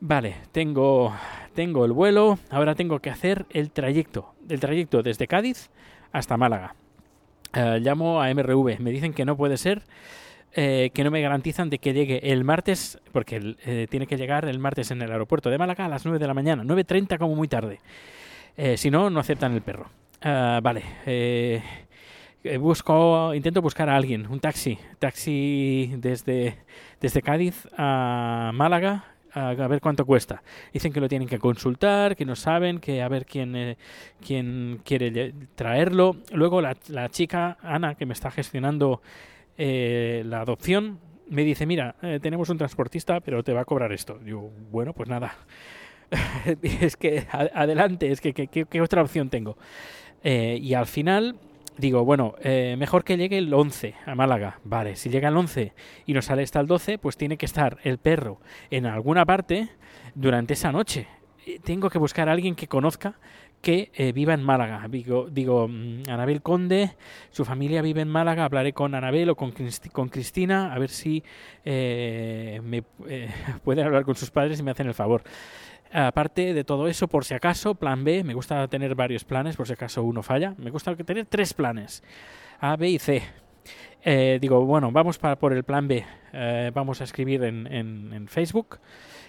Vale, 0.00 0.36
tengo, 0.52 1.14
tengo 1.54 1.84
el 1.84 1.92
vuelo. 1.92 2.38
Ahora 2.50 2.74
tengo 2.74 3.00
que 3.00 3.10
hacer 3.10 3.46
el 3.50 3.70
trayecto. 3.70 4.34
El 4.48 4.60
trayecto 4.60 5.02
desde 5.02 5.26
Cádiz 5.26 5.70
hasta 6.12 6.36
Málaga. 6.36 6.74
Eh, 7.54 7.78
llamo 7.80 8.20
a 8.22 8.32
MRV. 8.32 8.78
Me 8.80 8.90
dicen 8.90 9.12
que 9.12 9.24
no 9.24 9.36
puede 9.36 9.56
ser. 9.58 9.82
eh, 10.54 10.90
que 10.94 11.04
no 11.04 11.10
me 11.10 11.20
garantizan 11.20 11.68
de 11.68 11.78
que 11.78 11.92
llegue 11.92 12.32
el 12.32 12.42
martes, 12.42 12.98
porque 13.12 13.56
eh, 13.66 13.86
tiene 13.90 14.06
que 14.06 14.16
llegar 14.16 14.46
el 14.46 14.58
martes 14.58 14.90
en 14.90 15.02
el 15.02 15.12
aeropuerto 15.12 15.50
de 15.50 15.58
Málaga 15.58 15.84
a 15.84 15.88
las 15.88 16.04
9 16.06 16.18
de 16.18 16.26
la 16.26 16.32
mañana, 16.34 16.62
9.30 16.64 17.18
como 17.18 17.34
muy 17.36 17.46
tarde. 17.46 17.80
Eh, 18.56 18.76
si 18.76 18.90
no, 18.90 19.10
no 19.10 19.20
aceptan 19.20 19.52
el 19.52 19.62
perro. 19.62 19.90
Ah, 20.22 20.60
vale. 20.62 20.82
eh, 21.06 21.62
eh, 22.44 22.58
busco, 22.58 23.34
intento 23.34 23.60
buscar 23.60 23.88
a 23.88 23.96
alguien, 23.96 24.26
un 24.28 24.38
taxi, 24.38 24.78
taxi 25.00 25.92
desde, 25.96 26.58
desde 27.00 27.20
Cádiz 27.20 27.66
a 27.76 28.52
Málaga, 28.54 29.04
a, 29.32 29.52
ver 29.54 29.80
cuánto 29.80 30.06
cuesta. 30.06 30.42
Dicen 30.72 30.92
que 30.92 31.00
lo 31.00 31.08
tienen 31.08 31.28
que 31.28 31.38
consultar, 31.38 32.14
que 32.14 32.24
no 32.24 32.36
saben, 32.36 32.78
que 32.78 33.02
a 33.02 33.08
ver 33.08 33.26
quién, 33.26 33.56
eh, 33.56 33.76
quién 34.24 34.80
quiere 34.84 35.34
traerlo. 35.56 36.16
Luego 36.32 36.60
la, 36.60 36.76
la 36.88 37.08
chica, 37.08 37.58
Ana, 37.62 37.96
que 37.96 38.06
me 38.06 38.12
está 38.12 38.30
gestionando 38.30 39.02
eh, 39.58 40.22
la 40.24 40.40
adopción, 40.42 41.00
me 41.28 41.42
dice, 41.42 41.66
mira, 41.66 41.96
eh, 42.02 42.20
tenemos 42.22 42.48
un 42.48 42.58
transportista, 42.58 43.20
pero 43.20 43.42
te 43.42 43.52
va 43.52 43.62
a 43.62 43.64
cobrar 43.64 43.92
esto. 43.92 44.20
Yo, 44.24 44.50
bueno, 44.70 44.92
pues 44.92 45.08
nada. 45.08 45.34
es 46.62 46.96
que 46.96 47.26
adelante, 47.30 48.10
es 48.10 48.20
que 48.20 48.32
¿qué- 48.32 48.80
otra 48.80 49.02
opción 49.02 49.30
tengo. 49.30 49.56
Eh, 50.22 50.58
y 50.60 50.74
al 50.74 50.86
final 50.86 51.36
digo, 51.78 52.04
bueno, 52.04 52.34
eh, 52.42 52.74
mejor 52.78 53.04
que 53.04 53.16
llegue 53.16 53.38
el 53.38 53.52
11 53.52 53.94
a 54.06 54.14
Málaga. 54.14 54.58
Vale, 54.64 54.96
si 54.96 55.10
llega 55.10 55.28
el 55.28 55.36
11 55.36 55.72
y 56.06 56.12
nos 56.14 56.26
sale 56.26 56.42
hasta 56.42 56.60
el 56.60 56.66
12, 56.66 56.98
pues 56.98 57.16
tiene 57.16 57.36
que 57.36 57.46
estar 57.46 57.78
el 57.84 57.98
perro 57.98 58.40
en 58.70 58.86
alguna 58.86 59.24
parte 59.26 59.68
durante 60.14 60.54
esa 60.54 60.72
noche. 60.72 61.06
Eh, 61.46 61.60
Tengo 61.62 61.90
que 61.90 61.98
buscar 61.98 62.28
a 62.28 62.32
alguien 62.32 62.54
que 62.54 62.66
conozca 62.66 63.18
que 63.62 63.90
eh, 63.94 64.12
viva 64.12 64.32
en 64.34 64.42
Málaga. 64.42 64.86
Digo, 64.88 65.28
digo 65.30 65.66
mm, 65.68 66.02
Anabel 66.08 66.40
Conde, 66.42 66.94
su 67.30 67.44
familia 67.44 67.82
vive 67.82 68.02
en 68.02 68.08
Málaga, 68.08 68.44
hablaré 68.44 68.72
con 68.72 68.94
Anabel 68.94 69.30
o 69.30 69.34
con, 69.36 69.52
con 69.92 70.08
Cristina 70.08 70.72
a 70.72 70.78
ver 70.78 70.90
si 70.90 71.24
eh, 71.64 72.60
me 72.62 72.82
pueden 73.64 73.86
hablar 73.86 74.04
con 74.04 74.14
sus 74.14 74.30
padres 74.30 74.60
y 74.60 74.62
me 74.62 74.70
hacen 74.70 74.86
el 74.86 74.94
favor. 74.94 75.22
Aparte 75.92 76.52
de 76.52 76.64
todo 76.64 76.88
eso, 76.88 77.08
por 77.08 77.24
si 77.24 77.34
acaso, 77.34 77.74
plan 77.74 78.04
B, 78.04 78.24
me 78.24 78.34
gusta 78.34 78.66
tener 78.68 78.94
varios 78.94 79.24
planes, 79.24 79.56
por 79.56 79.66
si 79.66 79.72
acaso 79.72 80.02
uno 80.02 80.22
falla. 80.22 80.54
Me 80.58 80.70
gusta 80.70 80.94
tener 80.96 81.26
tres 81.26 81.54
planes, 81.54 82.02
A, 82.60 82.76
B 82.76 82.90
y 82.90 82.98
C. 82.98 83.22
Eh, 84.04 84.38
digo, 84.40 84.64
bueno, 84.64 84.92
vamos 84.92 85.18
para, 85.18 85.36
por 85.36 85.52
el 85.52 85.64
plan 85.64 85.88
B. 85.88 86.04
Eh, 86.32 86.70
vamos 86.74 87.00
a 87.00 87.04
escribir 87.04 87.42
en, 87.44 88.26
Facebook. 88.28 88.78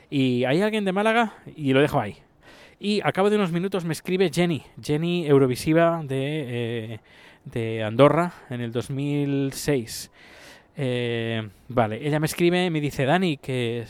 Y 0.09 0.45
hay 0.45 0.61
alguien 0.61 0.85
de 0.85 0.91
Málaga 0.91 1.33
y 1.55 1.73
lo 1.73 1.81
dejo 1.81 1.99
ahí. 1.99 2.17
Y 2.79 3.01
al 3.01 3.13
cabo 3.13 3.29
de 3.29 3.37
unos 3.37 3.51
minutos 3.51 3.85
me 3.85 3.93
escribe 3.93 4.29
Jenny, 4.31 4.63
Jenny 4.81 5.25
Eurovisiva 5.25 6.01
de, 6.03 6.93
eh, 6.93 6.99
de 7.45 7.83
Andorra 7.83 8.33
en 8.49 8.61
el 8.61 8.71
2006. 8.71 10.11
Eh, 10.79 11.49
vale, 11.69 12.07
ella 12.07 12.19
me 12.19 12.27
escribe 12.27 12.69
me 12.69 12.79
dice, 12.79 13.05
Dani, 13.05 13.37
que, 13.37 13.83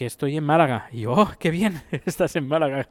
que 0.00 0.06
estoy 0.06 0.34
en 0.38 0.44
Málaga. 0.44 0.88
Y 0.92 1.00
yo, 1.02 1.12
oh, 1.12 1.30
qué 1.38 1.50
bien, 1.50 1.82
estás 2.06 2.34
en 2.34 2.48
Málaga. 2.48 2.88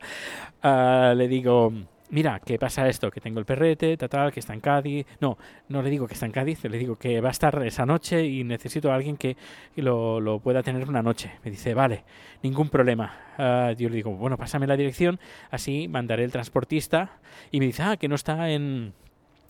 Ah, 0.62 1.16
le 1.18 1.28
digo, 1.28 1.74
mira, 2.12 2.40
que 2.40 2.60
pasa 2.60 2.88
esto, 2.88 3.10
que 3.10 3.20
tengo 3.20 3.40
el 3.40 3.48
perrete, 3.48 3.98
tal, 3.98 4.10
tal, 4.10 4.32
que 4.32 4.40
está 4.40 4.54
en 4.54 4.60
Cádiz. 4.60 5.08
No, 5.20 5.36
no 5.70 5.82
le 5.82 5.90
digo 5.90 6.06
que 6.06 6.14
está 6.14 6.28
en 6.28 6.32
Cádiz, 6.32 6.64
le 6.66 6.78
digo 6.78 6.98
que 6.98 7.20
va 7.20 7.30
a 7.30 7.32
estar 7.32 7.66
esa 7.66 7.84
noche 7.88 8.28
y 8.28 8.44
necesito 8.44 8.92
a 8.92 8.96
alguien 8.96 9.18
que 9.18 9.38
lo, 9.76 10.40
pueda 10.44 10.62
tener 10.62 10.88
una 10.88 11.02
noche. 11.02 11.32
Me 11.44 11.50
dice, 11.50 11.74
vale, 11.74 12.04
ningún 12.44 12.70
problema. 12.70 13.12
Ah, 13.40 13.74
yo 13.76 13.90
le 13.90 13.96
digo, 13.96 14.12
bueno, 14.12 14.38
pásame 14.38 14.68
la 14.68 14.78
dirección, 14.78 15.20
así 15.50 15.88
mandaré 15.88 16.24
el 16.26 16.32
transportista. 16.32 17.18
Y 17.50 17.60
me 17.60 17.66
dice, 17.66 17.82
ah, 17.82 17.98
que 17.98 18.08
no 18.08 18.14
está 18.14 18.52
en... 18.52 18.94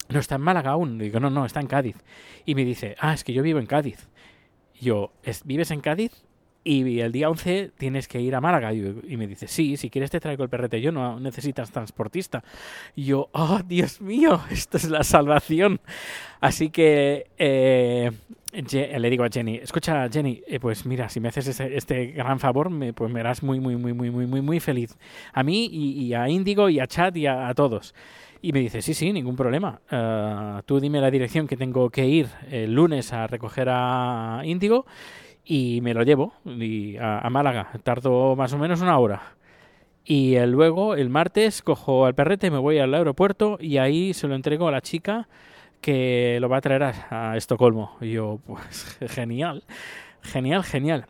No 0.08 0.20
está 0.22 0.36
en 0.36 0.42
Málaga 0.44 0.72
aún. 0.72 0.98
Le 0.98 1.04
digo, 1.04 1.20
no, 1.20 1.30
no, 1.30 1.46
está 1.46 1.60
en 1.60 1.68
Cádiz. 1.68 1.98
Y 2.46 2.56
me 2.56 2.64
dice, 2.64 2.96
ah, 3.02 3.14
es 3.14 3.26
que 3.26 3.34
yo 3.34 3.44
vivo 3.44 3.60
en 3.60 3.66
Cádiz. 3.66 4.08
Yo, 4.80 5.12
"¿Es- 5.24 5.44
¿vives 5.44 5.72
en 5.72 5.82
Cádiz? 5.82 6.24
Y 6.64 7.00
el 7.00 7.12
día 7.12 7.30
11 7.30 7.72
tienes 7.78 8.08
que 8.08 8.20
ir 8.20 8.36
a 8.36 8.42
Málaga. 8.42 8.74
Y, 8.74 9.18
me 9.18 9.28
dice, 9.28 9.48
sí, 9.48 9.78
si 9.78 9.90
quieres 9.90 10.12
te 10.12 10.20
traigo 10.20 10.44
el 10.44 10.50
perrete. 10.50 10.82
Yo 10.82 10.92
no 10.92 11.20
necesitas 11.20 11.72
transportista. 11.72 12.44
Y 12.96 13.06
yo, 13.06 13.30
oh, 13.32 13.62
Dios 13.66 14.02
mío, 14.02 14.42
esto 14.52 14.78
es 14.78 14.90
la 14.90 15.04
salvación. 15.04 15.80
Así 16.42 16.70
que 16.70 17.28
eh, 17.38 18.12
le 18.52 19.10
digo 19.10 19.24
a 19.24 19.30
Jenny, 19.30 19.56
escucha 19.58 20.10
Jenny, 20.10 20.42
eh, 20.48 20.60
pues 20.60 20.86
mira, 20.86 21.10
si 21.10 21.20
me 21.20 21.30
haces 21.30 21.48
ese- 21.48 21.76
este 21.76 22.08
gran 22.08 22.40
favor, 22.40 22.70
me, 22.70 22.94
pues 22.94 23.12
me 23.12 23.20
harás 23.22 23.42
muy, 23.44 23.60
muy, 23.60 23.76
muy, 23.76 23.94
muy, 23.94 24.10
muy, 24.12 24.26
muy, 24.26 24.42
muy 24.42 24.60
feliz. 24.60 24.98
A 25.34 25.44
mí 25.44 25.70
y, 25.72 26.04
y 26.04 26.14
a 26.14 26.28
Índigo 26.30 26.70
y 26.70 26.80
a 26.80 26.88
Chad 26.88 27.16
y 27.16 27.26
a, 27.26 27.48
a 27.48 27.54
todos. 27.54 27.94
Y 28.42 28.54
me 28.54 28.60
dice, 28.60 28.82
sí, 28.82 28.94
sí, 28.94 29.12
ningún 29.12 29.36
problema. 29.36 29.82
Ah, 29.92 30.62
tú 30.66 30.80
dime 30.80 31.02
la 31.02 31.12
dirección 31.12 31.46
que 31.48 31.58
tengo 31.58 31.90
que 31.90 32.06
ir 32.08 32.28
el 32.50 32.74
lunes 32.74 33.12
a 33.12 33.28
recoger 33.28 33.68
a 33.70 34.42
Índigo 34.46 34.86
y 35.52 35.82
me 35.82 35.96
lo 35.96 36.04
llevo 36.04 36.32
a, 37.02 37.30
Málaga. 37.32 37.72
Tardo 37.82 38.36
más 38.36 38.54
o 38.54 38.60
menos 38.60 38.82
una 38.82 39.00
hora. 39.00 39.34
Y 40.06 40.40
luego, 40.46 40.94
el 40.94 41.10
martes, 41.10 41.64
cojo 41.64 42.06
al 42.06 42.14
perrete, 42.14 42.52
me 42.52 42.60
voy 42.60 42.78
al 42.78 42.94
aeropuerto 42.94 43.58
y 43.60 43.78
ahí 43.78 44.14
se 44.14 44.28
lo 44.28 44.36
entrego 44.36 44.68
a 44.68 44.72
la 44.72 44.82
chica 44.82 45.28
que 45.82 46.38
lo 46.40 46.50
va 46.50 46.58
a 46.58 46.62
traer 46.62 46.84
a, 46.84 47.36
Estocolmo. 47.36 47.98
Y 48.00 48.12
yo, 48.12 48.40
pues 48.46 49.00
genial, 49.08 49.64
genial, 50.22 50.64
genial. 50.64 51.08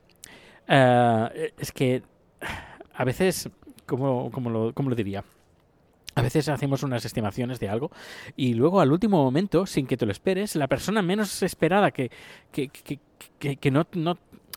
Eh, 0.69 1.51
es 1.58 1.74
que 1.74 2.01
a 2.93 3.03
veces, 3.03 3.50
¿cómo, 3.86 4.31
cómo 4.31 4.50
lo, 4.50 4.72
lo 4.74 4.96
diría? 4.96 5.22
A 6.15 6.22
veces 6.22 6.48
hacemos 6.48 6.84
unas 6.84 7.03
estimaciones 7.03 7.60
de 7.60 7.69
algo 7.69 7.91
y 8.36 8.53
luego 8.53 8.79
al 8.79 8.91
último 8.91 9.24
momento, 9.24 9.65
sin 9.65 9.86
que 9.86 9.98
te 9.98 10.05
lo 10.05 10.12
esperes, 10.12 10.55
la 10.55 10.67
persona 10.67 11.01
menos 11.01 11.43
esperada 11.43 11.91
que, 11.91 12.10
que, 12.51 12.69
que, 13.39 13.55
que, 13.58 13.72
no, 13.72 13.86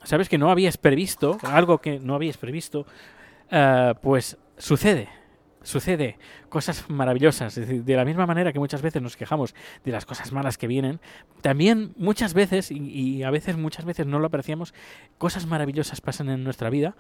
sabes 0.04 0.28
que 0.28 0.38
no 0.38 0.50
habías 0.50 0.76
previsto, 0.76 1.38
algo 1.42 1.78
que 1.78 1.98
no 1.98 2.14
habías 2.14 2.36
previsto, 2.36 2.86
eh, 3.50 3.94
pues 4.00 4.38
sucede. 4.58 5.08
Sucede 5.64 6.18
cosas 6.48 6.90
maravillosas. 6.90 7.56
Es 7.56 7.68
decir, 7.68 7.84
de 7.84 7.96
la 7.96 8.04
misma 8.04 8.26
manera 8.26 8.52
que 8.52 8.58
muchas 8.58 8.82
veces 8.82 9.00
nos 9.00 9.16
quejamos 9.16 9.54
de 9.84 9.92
las 9.92 10.04
cosas 10.04 10.32
malas 10.32 10.58
que 10.58 10.66
vienen, 10.66 10.98
también 11.40 11.92
muchas 11.96 12.34
veces, 12.34 12.72
y, 12.72 12.78
y 12.78 13.22
a 13.22 13.30
veces 13.30 13.56
muchas 13.56 13.84
veces 13.84 14.06
no 14.06 14.18
lo 14.18 14.26
apreciamos, 14.26 14.74
cosas 15.18 15.46
maravillosas 15.46 16.00
pasan 16.00 16.30
en 16.30 16.42
nuestra 16.42 16.68
vida 16.68 16.96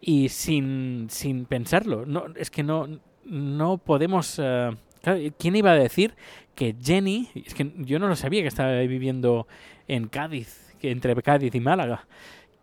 y 0.00 0.30
sin, 0.30 1.08
sin 1.10 1.44
pensarlo. 1.44 2.06
No, 2.06 2.24
es 2.36 2.50
que 2.50 2.62
no, 2.62 3.00
no 3.26 3.76
podemos... 3.76 4.36
claro, 4.36 5.20
¿Quién 5.38 5.56
iba 5.56 5.72
a 5.72 5.76
decir 5.76 6.14
que 6.56 6.74
Jenny, 6.82 7.28
es 7.34 7.54
que 7.54 7.70
yo 7.76 7.98
no 8.00 8.08
lo 8.08 8.16
sabía 8.16 8.40
que 8.42 8.48
estaba 8.48 8.72
viviendo 8.80 9.46
en 9.86 10.08
Cádiz, 10.08 10.74
que 10.80 10.90
entre 10.90 11.14
Cádiz 11.22 11.54
y 11.54 11.60
Málaga. 11.60 12.06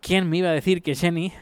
¿Quién 0.04 0.28
me 0.28 0.36
iba 0.36 0.50
a 0.50 0.52
decir 0.52 0.82
que 0.82 0.94
Jenny 0.94 1.32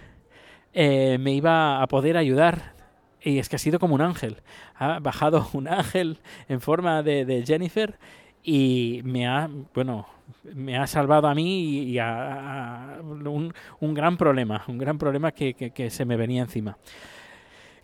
eh, 0.72 1.18
me 1.18 1.32
iba 1.32 1.82
a 1.82 1.86
poder 1.88 2.16
ayudar? 2.16 2.74
Y 3.20 3.40
es 3.40 3.48
que 3.48 3.56
ha 3.56 3.58
sido 3.58 3.80
como 3.80 3.96
un 3.96 4.00
ángel. 4.00 4.36
Ha 4.76 5.00
bajado 5.00 5.48
un 5.52 5.66
ángel 5.66 6.20
en 6.48 6.60
forma 6.60 7.02
de, 7.02 7.24
de 7.24 7.44
Jennifer 7.44 7.98
y 8.44 9.00
me 9.02 9.26
ha, 9.26 9.50
bueno, 9.74 10.06
me 10.44 10.78
ha 10.78 10.86
salvado 10.86 11.26
a 11.26 11.34
mí 11.34 11.82
y, 11.82 11.98
a, 11.98 13.00
un, 13.02 13.52
un 13.80 13.94
gran 13.94 14.16
problema, 14.16 14.62
un 14.68 14.78
gran 14.78 14.96
problema 14.96 15.32
que 15.32 15.88
se 15.90 16.04
me 16.04 16.16
venía 16.16 16.42
encima 16.42 16.78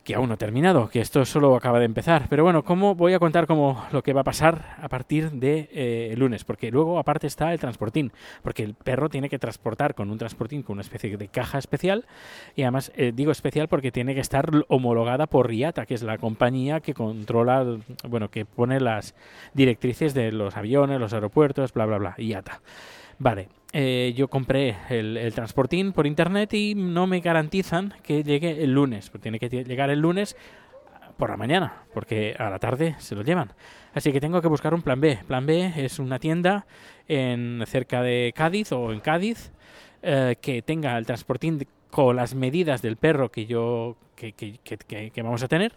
que 0.09 0.15
aún 0.15 0.31
no 0.31 0.37
he 0.37 0.39
terminado, 0.39 0.89
que 0.89 1.03
esto 1.03 1.27
solo 1.27 1.55
acaba 1.55 1.79
de 1.79 1.85
empezar. 1.85 2.29
Pero 2.31 2.43
bueno, 2.43 2.65
¿cómo 2.65 2.95
voy 2.95 3.13
a 3.13 3.19
contar 3.19 3.47
cómo 3.47 3.85
lo 3.93 4.03
que 4.03 4.15
va 4.15 4.23
a 4.23 4.25
pasar 4.25 4.75
a 4.81 4.89
partir 4.89 5.33
de 5.33 5.69
eh, 5.71 6.15
lunes? 6.17 6.45
Porque 6.45 6.71
luego 6.71 6.99
aparte 6.99 7.27
está 7.27 7.53
el 7.53 7.61
transportín, 7.61 8.11
porque 8.43 8.63
el 8.63 8.73
perro 8.73 9.11
tiene 9.11 9.29
que 9.29 9.39
transportar 9.39 9.95
con 9.95 10.11
un 10.11 10.17
transportín, 10.17 10.63
con 10.63 10.77
una 10.77 10.81
especie 10.81 11.15
de 11.19 11.29
caja 11.29 11.59
especial, 11.59 12.07
y 12.57 12.63
además 12.63 12.91
eh, 12.97 13.13
digo 13.15 13.33
especial 13.33 13.69
porque 13.69 13.93
tiene 13.93 14.15
que 14.15 14.23
estar 14.23 14.51
homologada 14.69 15.27
por 15.27 15.47
RIATA, 15.47 15.85
que 15.85 15.93
es 15.93 16.03
la 16.03 16.17
compañía 16.17 16.81
que 16.81 16.95
controla, 16.95 17.67
bueno, 18.09 18.31
que 18.31 18.47
pone 18.47 18.81
las 18.81 19.15
directrices 19.53 20.15
de 20.15 20.33
los 20.33 20.57
aviones, 20.57 20.99
los 20.99 21.13
aeropuertos, 21.13 21.75
bla, 21.75 21.85
bla, 21.85 21.99
bla, 21.99 22.15
IATA. 22.17 22.63
Vale, 23.19 23.49
eh, 23.73 24.15
yo 24.17 24.29
compré 24.29 24.77
el, 24.89 25.33
transportín 25.35 25.93
por 25.93 26.07
internet 26.07 26.55
y 26.55 26.75
no 26.75 27.07
me 27.07 27.21
garantizan 27.21 27.95
que 28.03 28.23
llegue 28.23 28.63
el 28.63 28.73
lunes. 28.73 29.11
Tiene 29.21 29.39
que 29.39 29.51
lle- 29.51 29.67
llegar 29.67 29.91
el 29.91 30.01
lunes 30.01 30.37
por 31.17 31.31
la 31.31 31.37
mañana, 31.37 31.83
porque 31.93 32.35
a 32.39 32.49
la 32.49 32.59
tarde 32.59 32.95
se 32.99 33.15
lo 33.15 33.23
llevan. 33.23 33.53
Así 33.93 34.13
que 34.13 34.21
tengo 34.21 34.41
que 34.41 34.49
buscar 34.49 34.73
un 34.73 34.83
plan 34.83 35.01
B. 35.01 35.19
Plan 35.27 35.45
B 35.45 35.73
es 35.77 35.99
una 35.99 36.19
tienda 36.19 36.67
en 37.09 37.63
cerca 37.67 38.03
de 38.03 38.33
Cádiz 38.35 38.73
o 38.73 38.93
en 38.93 39.01
Cádiz 39.01 39.51
eh, 40.03 40.37
que 40.41 40.63
tenga 40.63 40.97
el 40.97 41.07
transportín 41.07 41.67
con 41.91 42.17
las 42.17 42.35
medidas 42.35 42.83
del 42.83 42.97
perro 42.97 43.31
que 43.31 43.47
yo 43.47 43.97
que, 44.15 45.13
vamos 45.23 45.43
a 45.43 45.49
tener. 45.49 45.73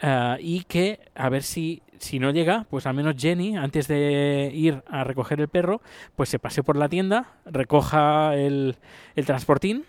Ah, 0.00 0.36
y 0.40 0.62
que 0.64 1.00
a 1.14 1.28
ver 1.28 1.42
si, 1.42 1.82
si 2.00 2.18
no 2.18 2.30
llega, 2.30 2.66
pues 2.70 2.86
al 2.86 2.94
menos 2.94 3.14
Jenny, 3.16 3.56
antes 3.56 3.88
de 3.88 4.50
ir 4.54 4.82
a 4.88 5.04
recoger 5.04 5.40
el 5.40 5.48
perro, 5.48 5.80
pues 6.16 6.28
se 6.28 6.38
pase 6.38 6.62
por 6.62 6.76
la 6.76 6.88
tienda, 6.88 7.36
recoja 7.46 8.34
el, 8.34 8.76
transportín 9.26 9.84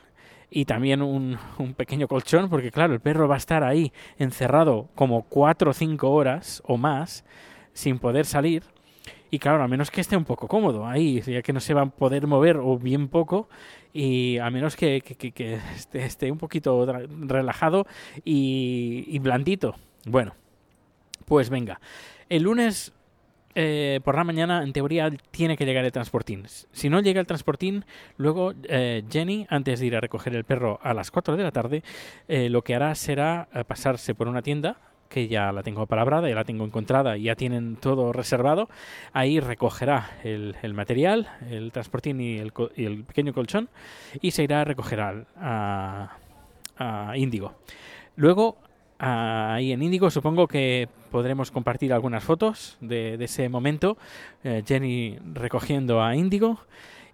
y 0.49 0.65
también 0.65 1.01
un, 1.01 1.37
pequeño 1.75 2.07
colchón, 2.07 2.49
porque 2.49 2.71
claro, 2.71 2.93
el 2.93 2.99
perro 2.99 3.27
va 3.27 3.35
a 3.35 3.37
estar 3.37 3.63
ahí 3.63 3.91
encerrado 4.17 4.89
como 4.95 5.23
cuatro 5.23 5.71
o 5.71 5.73
cinco 5.73 6.11
horas 6.11 6.61
o 6.65 6.77
más 6.77 7.25
sin 7.73 7.99
poder 7.99 8.25
salir. 8.25 8.63
Y 9.31 9.37
claro, 9.37 9.61
a 9.61 9.67
menos 9.67 9.91
que 9.91 10.01
esté 10.01 10.17
un 10.17 10.25
poco 10.25 10.47
cómodo 10.47 10.87
ahí, 10.87 11.21
ya 11.21 11.43
que 11.43 11.53
no 11.53 11.59
se 11.59 11.75
va 11.75 11.83
a 11.83 11.85
poder 11.85 12.25
mover 12.25 12.57
o 12.57 12.79
bien 12.79 13.09
poco, 13.09 13.47
y 13.93 14.39
a 14.39 14.49
menos 14.49 14.75
que, 14.75 15.03
esté, 15.93 16.31
un 16.31 16.39
poquito 16.39 16.85
relajado 17.07 17.85
y, 18.25 19.05
y 19.07 19.19
blandito. 19.19 19.75
Bueno, 20.05 20.33
pues 21.29 21.49
venga. 21.49 21.79
El 22.27 22.43
lunes 22.43 22.91
eh, 23.55 24.01
por 24.03 24.15
la 24.15 24.23
mañana, 24.25 24.63
en 24.63 24.73
teoría, 24.73 25.09
tiene 25.31 25.55
que 25.55 25.65
llegar 25.65 25.85
el 25.85 25.91
transportín. 25.91 26.43
Si 26.47 26.89
no 26.89 26.99
llega 27.01 27.21
el 27.21 27.27
transportín, 27.27 27.85
luego 28.17 28.53
eh, 28.63 29.03
Jenny, 29.09 29.47
antes 29.49 29.79
de 29.79 29.85
ir 29.85 29.95
a 29.95 30.01
recoger 30.01 30.35
el 30.35 30.43
perro 30.43 30.79
a 30.83 30.93
las 30.93 31.11
4 31.11 31.37
de 31.37 31.43
la 31.43 31.51
tarde, 31.51 31.83
eh, 32.27 32.49
lo 32.49 32.63
que 32.63 32.75
hará 32.75 32.93
será 32.95 33.47
pasarse 33.67 34.13
por 34.13 34.27
una 34.27 34.41
tienda 34.41 34.77
que 35.09 35.27
ya 35.27 35.51
la 35.51 35.63
tengo 35.63 35.87
palabrada, 35.87 36.29
ya 36.29 36.35
la 36.35 36.43
tengo 36.43 36.63
encontrada 36.65 37.17
y 37.17 37.23
ya 37.23 37.35
tienen 37.35 37.75
todo 37.77 38.13
reservado. 38.13 38.69
Ahí 39.13 39.39
recogerá 39.39 40.19
el, 40.23 40.55
material, 40.75 41.27
el 41.49 41.71
transportín 41.71 42.21
y 42.21 42.37
el, 42.37 42.53
y 42.75 42.85
el 42.85 43.03
pequeño 43.03 43.33
colchón 43.33 43.69
y 44.21 44.29
se 44.31 44.43
irá 44.43 44.61
a 44.61 44.65
recoger 44.65 44.99
al- 44.99 45.25
a, 45.35 46.17
a 46.77 47.17
Índigo. 47.17 47.55
Luego, 48.15 48.57
ahí 48.99 49.71
en 49.71 49.81
Índigo 49.81 50.11
supongo 50.11 50.47
que 50.47 50.89
podremos 51.09 51.51
compartir 51.51 51.93
algunas 51.93 52.23
fotos 52.23 52.77
de, 52.81 53.15
ese 53.15 53.49
momento, 53.49 53.97
eh, 54.43 54.61
Jenny 54.65 55.17
recogiendo 55.33 56.03
a 56.03 56.15
Índigo 56.15 56.59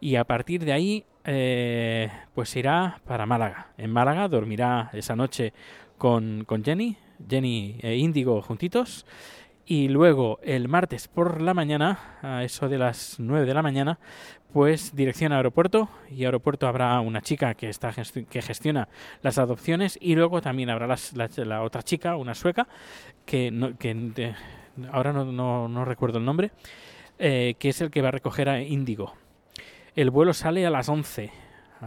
y 0.01 0.15
a 0.15 0.23
partir 0.25 0.65
de 0.65 0.73
ahí 0.73 1.05
eh, 1.23 2.11
pues 2.33 2.55
irá 2.55 2.99
para 3.05 3.25
Málaga. 3.25 3.67
En 3.77 3.91
Málaga 3.91 4.27
dormirá 4.27 4.89
esa 4.93 5.15
noche 5.15 5.53
con, 5.97 6.43
con 6.45 6.63
Jenny, 6.63 6.97
Jenny 7.29 7.77
e 7.81 7.95
Índigo 7.95 8.41
juntitos. 8.41 9.05
Y 9.67 9.87
luego 9.87 10.39
el 10.43 10.67
martes 10.67 11.07
por 11.07 11.41
la 11.41 11.53
mañana, 11.55 12.17
a 12.21 12.43
eso 12.43 12.69
de 12.69 12.77
las 12.77 13.15
9 13.19 13.47
de 13.47 13.53
la 13.55 13.63
mañana, 13.63 13.97
pues 14.53 14.95
dirección 14.95 15.31
a 15.33 15.37
aeropuerto. 15.37 15.89
Y 16.11 16.23
aeropuerto 16.25 16.67
habrá 16.67 16.99
una 16.99 17.21
chica 17.21 17.55
que, 17.55 17.69
está 17.69 17.91
que 18.29 18.41
gestiona 18.43 18.87
las 19.23 19.39
adopciones. 19.39 19.97
Y 19.99 20.15
luego 20.15 20.39
también 20.41 20.69
habrá 20.69 20.85
las- 20.85 21.13
la, 21.13 21.27
la 21.45 21.63
otra 21.63 21.81
chica, 21.81 22.15
una 22.15 22.35
sueca, 22.35 22.67
que, 23.25 23.49
no, 23.49 23.75
que 23.77 24.35
ahora 24.91 25.11
no, 25.13 25.25
no- 25.25 25.67
no 25.67 25.83
recuerdo 25.83 26.19
el 26.19 26.25
nombre, 26.25 26.51
eh, 27.17 27.55
que 27.57 27.69
es 27.69 27.81
el 27.81 27.89
que 27.89 28.03
va 28.03 28.09
a 28.09 28.11
recoger 28.11 28.49
a 28.49 28.61
Índigo. 28.61 29.13
El 29.95 30.11
vuelo 30.11 30.33
sale 30.33 30.65
a 30.65 30.69
las 30.69 30.89
11, 30.89 31.31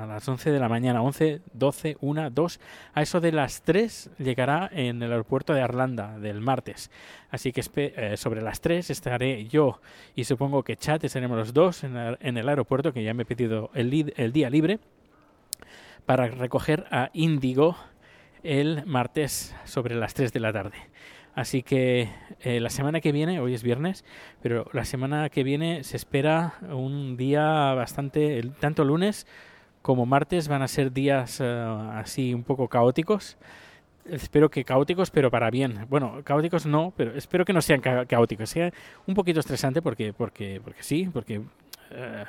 a 0.02 0.06
las 0.06 0.28
11 0.28 0.50
de 0.52 0.60
la 0.60 0.68
mañana, 0.68 1.02
11, 1.02 1.40
12, 1.52 1.96
1, 2.00 2.30
2. 2.30 2.60
A 2.94 3.02
eso 3.02 3.20
de 3.20 3.32
las 3.32 3.62
3 3.62 4.10
llegará 4.18 4.68
en 4.72 5.02
el 5.02 5.10
aeropuerto 5.10 5.52
de 5.54 5.60
Arlanda 5.62 6.18
del 6.18 6.40
martes. 6.40 6.90
Así 7.30 7.52
que 7.52 7.62
eh, 7.76 8.16
sobre 8.16 8.42
las 8.42 8.60
3 8.60 8.90
estaré 8.90 9.46
yo 9.46 9.80
y 10.14 10.24
supongo 10.24 10.62
que 10.62 10.76
Chat 10.76 11.04
estaremos 11.04 11.36
los 11.36 11.52
dos 11.52 11.84
en, 11.84 11.96
el- 11.96 12.18
en 12.20 12.36
el 12.38 12.48
aeropuerto, 12.48 12.92
que 12.92 13.02
ya 13.02 13.14
me 13.14 13.24
he 13.24 13.26
pedido 13.26 13.70
el, 13.74 14.12
el 14.16 14.32
día 14.32 14.50
libre, 14.50 14.78
para 16.06 16.28
recoger 16.28 16.86
a 16.90 17.10
Índigo 17.12 17.76
el 18.42 18.86
martes 18.86 19.54
sobre 19.64 19.94
las 19.94 20.14
3 20.14 20.32
de 20.32 20.40
la 20.40 20.52
tarde. 20.52 20.76
Así 21.34 21.62
que 21.62 22.08
eh, 22.40 22.58
la 22.58 22.70
semana 22.70 23.00
que 23.00 23.12
viene, 23.12 23.38
hoy 23.40 23.54
es 23.54 23.62
viernes, 23.62 24.04
pero 24.42 24.68
la 24.72 24.84
semana 24.84 25.28
que 25.28 25.44
viene 25.44 25.84
se 25.84 25.96
espera 25.96 26.54
un 26.72 27.16
día 27.16 27.74
bastante, 27.74 28.42
tanto 28.58 28.84
lunes 28.84 29.26
como 29.82 30.06
martes 30.06 30.48
van 30.48 30.62
a 30.62 30.68
ser 30.68 30.92
días 30.92 31.40
eh, 31.40 31.44
así 31.94 32.34
un 32.34 32.42
poco 32.44 32.68
caóticos. 32.68 33.36
Espero 34.04 34.50
que 34.50 34.64
caóticos, 34.64 35.10
pero 35.10 35.30
para 35.30 35.50
bien. 35.50 35.86
Bueno, 35.90 36.20
caóticos 36.24 36.64
no, 36.66 36.92
pero 36.96 37.14
espero 37.14 37.44
que 37.44 37.52
no 37.52 37.60
sean 37.60 37.80
ca- 37.80 38.06
caóticos. 38.06 38.48
Sea 38.50 38.72
un 39.06 39.14
poquito 39.14 39.40
estresante 39.40 39.82
porque, 39.82 40.12
porque, 40.12 40.60
porque 40.64 40.82
sí, 40.82 41.10
porque 41.12 41.42
eh, 41.90 42.24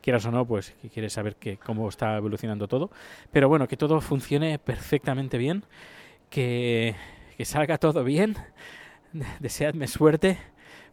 quieras 0.00 0.26
o 0.26 0.30
no, 0.32 0.44
pues 0.44 0.74
quieres 0.92 1.12
saber 1.12 1.36
que, 1.36 1.58
cómo 1.58 1.88
está 1.88 2.16
evolucionando 2.16 2.66
todo. 2.66 2.90
Pero 3.30 3.48
bueno, 3.48 3.68
que 3.68 3.76
todo 3.76 4.00
funcione 4.00 4.58
perfectamente 4.58 5.38
bien, 5.38 5.64
que, 6.28 6.96
que 7.36 7.44
salga 7.44 7.78
todo 7.78 8.02
bien. 8.02 8.36
Deseadme 9.40 9.86
suerte, 9.86 10.38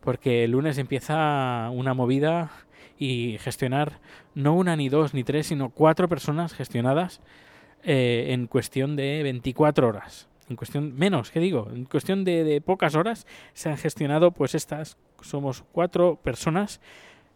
porque 0.02 0.44
el 0.44 0.52
lunes 0.52 0.78
empieza 0.78 1.70
una 1.72 1.94
movida 1.96 2.52
y 3.00 3.38
gestionar 3.40 4.00
no 4.36 4.54
una 4.54 4.76
ni 4.76 4.90
dos 4.90 5.14
ni 5.14 5.24
tres, 5.24 5.48
sino 5.48 5.70
cuatro 5.70 6.10
personas 6.10 6.54
gestionadas 6.54 7.22
eh, 7.84 8.28
en 8.30 8.46
cuestión 8.48 8.96
de 8.98 9.24
24 9.24 9.88
horas. 9.88 10.28
En 10.50 10.56
cuestión, 10.56 10.96
menos, 10.96 11.32
¿qué 11.32 11.40
digo? 11.40 11.70
En 11.74 11.86
cuestión 11.86 12.26
de, 12.26 12.62
pocas 12.62 12.96
horas 12.96 13.26
se 13.54 13.70
han 13.70 13.78
gestionado, 13.78 14.32
pues 14.32 14.54
estas, 14.54 14.98
somos 15.22 15.64
cuatro 15.72 16.18
personas 16.22 16.82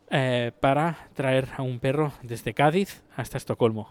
eh, 0.10 0.52
para 0.60 1.08
traer 1.14 1.48
a 1.56 1.62
un 1.62 1.80
perro 1.80 2.12
desde 2.24 2.54
Cádiz 2.54 3.04
hasta 3.16 3.38
Estocolmo. 3.38 3.90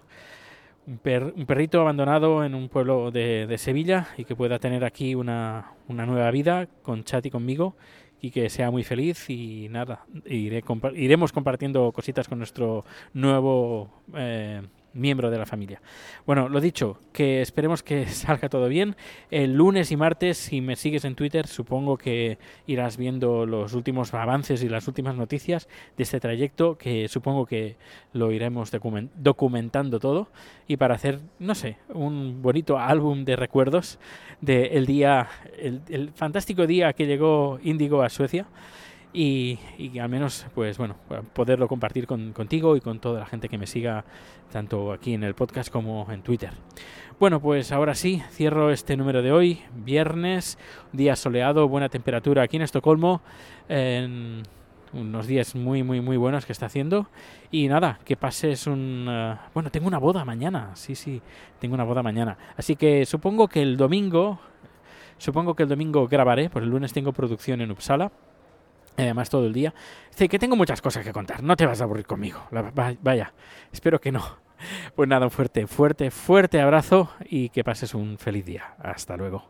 Un, 0.86 0.98
per- 0.98 1.32
un 1.36 1.46
perrito 1.46 1.80
abandonado 1.80 2.44
en 2.44 2.54
un 2.56 2.68
pueblo 2.68 3.12
de, 3.12 3.46
de 3.46 3.58
Sevilla 3.58 4.08
y 4.18 4.24
que 4.24 4.34
pueda 4.36 4.58
tener 4.58 4.84
aquí 4.84 5.14
una, 5.14 5.72
una 5.88 6.04
nueva 6.04 6.30
vida 6.32 6.66
con 6.82 7.04
Chat 7.04 7.24
y 7.26 7.30
conmigo 7.30 7.76
y 8.22 8.30
que 8.30 8.48
sea 8.48 8.70
muy 8.70 8.84
feliz 8.84 9.28
y 9.28 9.68
nada, 9.68 10.06
iré 10.24 10.62
iremos 10.94 11.32
compartiendo 11.32 11.90
cositas 11.92 12.28
con 12.28 12.38
nuestro 12.38 12.84
nuevo 13.12 13.90
eh, 14.16 14.62
miembro 14.94 15.30
de 15.30 15.38
la 15.38 15.46
familia. 15.46 15.80
Bueno, 16.26 16.48
lo 16.48 16.60
dicho, 16.60 16.98
que 17.12 17.40
esperemos 17.40 17.82
que 17.82 18.06
salga 18.08 18.48
todo 18.48 18.68
bien. 18.68 18.96
El 19.30 19.54
lunes 19.54 19.90
y 19.92 19.96
martes, 19.96 20.38
si 20.38 20.60
me 20.60 20.76
sigues 20.76 21.04
en 21.04 21.14
Twitter, 21.14 21.46
supongo 21.46 21.96
que 21.96 22.38
irás 22.66 22.96
viendo 22.96 23.46
los 23.46 23.74
últimos 23.74 24.12
avances 24.14 24.62
y 24.62 24.68
las 24.68 24.88
últimas 24.88 25.16
noticias 25.16 25.68
de 25.96 26.02
este 26.02 26.20
trayecto, 26.20 26.76
que 26.76 27.08
supongo 27.08 27.46
que 27.46 27.76
lo 28.12 28.32
iremos 28.32 28.70
documentando 29.16 29.98
todo 29.98 30.28
y 30.66 30.76
para 30.76 30.94
hacer, 30.94 31.20
no 31.38 31.54
sé, 31.54 31.76
un 31.88 32.42
bonito 32.42 32.78
álbum 32.78 33.24
de 33.24 33.36
recuerdos 33.36 33.98
del 34.40 34.86
día, 34.86 35.28
el, 35.58 35.82
el 35.88 36.10
fantástico 36.10 36.66
día 36.66 36.92
que 36.92 37.06
llegó 37.06 37.58
Índigo 37.62 38.02
a 38.02 38.08
Suecia 38.08 38.46
y, 39.12 39.58
al 39.98 40.08
menos 40.08 40.46
pues 40.54 40.78
bueno 40.78 40.96
poderlo 41.34 41.68
compartir 41.68 42.06
con, 42.06 42.32
contigo 42.32 42.76
y 42.76 42.80
con 42.80 42.98
toda 42.98 43.20
la 43.20 43.26
gente 43.26 43.48
que 43.48 43.58
me 43.58 43.66
siga 43.66 44.04
tanto 44.50 44.92
aquí 44.92 45.14
en 45.14 45.24
el 45.24 45.34
podcast 45.34 45.70
como 45.70 46.06
en 46.10 46.22
Twitter. 46.22 46.50
Bueno, 47.18 47.40
pues 47.40 47.72
ahora 47.72 47.94
sí, 47.94 48.22
cierro 48.30 48.70
este 48.70 48.96
número 48.96 49.22
de 49.22 49.32
hoy, 49.32 49.60
viernes, 49.74 50.58
día 50.92 51.14
soleado, 51.14 51.68
buena 51.68 51.88
temperatura 51.88 52.42
aquí 52.42 52.56
en 52.56 52.62
Estocolmo, 52.62 53.22
en 53.68 54.42
unos 54.92 55.26
días 55.26 55.54
muy, 55.54 55.82
muy, 55.82 56.00
muy 56.00 56.16
buenos 56.16 56.44
que 56.44 56.52
está 56.52 56.66
haciendo. 56.66 57.06
Y 57.50 57.68
nada, 57.68 58.00
que 58.04 58.16
pases 58.16 58.66
un... 58.66 59.06
Uh, 59.08 59.36
bueno, 59.54 59.70
tengo 59.70 59.86
una 59.86 59.98
boda 59.98 60.24
mañana, 60.24 60.72
sí, 60.74 60.94
sí, 60.94 61.22
tengo 61.60 61.74
una 61.74 61.84
boda 61.84 62.02
mañana. 62.02 62.36
Así 62.56 62.76
que 62.76 63.06
supongo 63.06 63.46
que 63.46 63.62
el 63.62 63.76
domingo, 63.76 64.40
supongo 65.16 65.54
que 65.54 65.62
el 65.62 65.68
domingo 65.68 66.08
grabaré, 66.08 66.50
por 66.50 66.62
el 66.62 66.70
lunes 66.70 66.92
tengo 66.92 67.12
producción 67.12 67.60
en 67.60 67.70
Uppsala 67.70 68.10
además 68.96 69.30
todo 69.30 69.46
el 69.46 69.52
día. 69.52 69.74
Dice 70.10 70.28
que 70.28 70.38
tengo 70.38 70.56
muchas 70.56 70.80
cosas 70.80 71.04
que 71.04 71.12
contar, 71.12 71.42
no 71.42 71.56
te 71.56 71.66
vas 71.66 71.80
a 71.80 71.84
aburrir 71.84 72.06
conmigo. 72.06 72.40
vaya, 73.02 73.32
espero 73.72 74.00
que 74.00 74.12
no. 74.12 74.22
Pues 74.94 75.08
nada, 75.08 75.24
un 75.24 75.32
fuerte, 75.32 75.66
fuerte, 75.66 76.12
fuerte 76.12 76.60
abrazo 76.60 77.10
y 77.24 77.48
que 77.48 77.64
pases 77.64 77.94
un 77.94 78.16
feliz 78.16 78.44
día. 78.46 78.76
Hasta 78.78 79.16
luego. 79.16 79.48